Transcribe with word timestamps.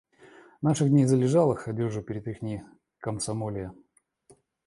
Наших 0.63 0.89
дней 0.89 1.05
залежалых 1.05 1.67
одёжу 1.67 2.01
перетряхни, 2.01 2.65
комсомолия! 2.99 3.71